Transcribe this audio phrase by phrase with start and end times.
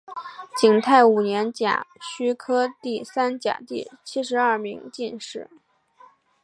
[0.57, 5.47] 景泰五年甲戌科第三甲第七十二名进士。